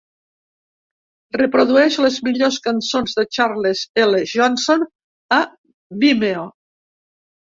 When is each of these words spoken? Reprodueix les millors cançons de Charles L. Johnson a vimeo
Reprodueix 1.35 1.97
les 2.05 2.15
millors 2.27 2.57
cançons 2.67 3.13
de 3.19 3.25
Charles 3.37 3.83
L. 4.05 4.21
Johnson 4.31 4.87
a 5.37 5.39
vimeo 6.05 6.47